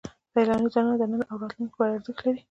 سیلاني 0.33 0.67
ځایونه 0.73 0.93
د 0.99 1.03
نن 1.11 1.21
او 1.29 1.35
راتلونکي 1.41 1.73
لپاره 1.73 1.91
ارزښت 1.97 2.21
لري. 2.25 2.39